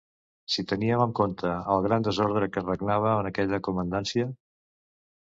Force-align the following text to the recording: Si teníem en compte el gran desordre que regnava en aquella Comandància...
Si 0.51 0.63
teníem 0.69 1.01
en 1.03 1.11
compte 1.17 1.51
el 1.73 1.83
gran 1.87 2.07
desordre 2.07 2.47
que 2.55 2.63
regnava 2.63 3.11
en 3.19 3.29
aquella 3.31 3.59
Comandància... 3.69 4.27